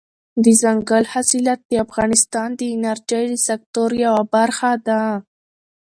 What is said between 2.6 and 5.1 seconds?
انرژۍ د سکتور یوه برخه ده.